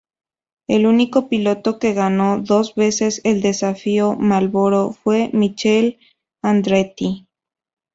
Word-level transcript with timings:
El 0.67 0.87
único 0.87 1.29
piloto 1.29 1.77
que 1.77 1.93
ganó 1.93 2.39
dos 2.39 2.73
veces 2.73 3.21
el 3.23 3.43
Desafío 3.43 4.15
Marlboro 4.15 4.93
fue 4.93 5.29
Michael 5.31 5.99
Andretti. 6.41 7.27